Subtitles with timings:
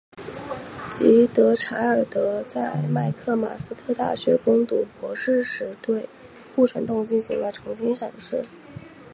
[0.99, 6.09] 古德柴尔德在麦克马斯特大学攻读博士时对
[6.55, 8.43] 护城洞进行了重新审视。